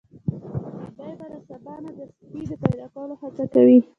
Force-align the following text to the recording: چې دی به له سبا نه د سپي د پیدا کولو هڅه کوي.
چې 0.95 0.99
دی 1.07 1.11
به 1.19 1.25
له 1.31 1.39
سبا 1.49 1.75
نه 1.85 1.91
د 1.97 1.99
سپي 2.15 2.41
د 2.49 2.51
پیدا 2.63 2.85
کولو 2.93 3.15
هڅه 3.21 3.43
کوي. 3.53 3.77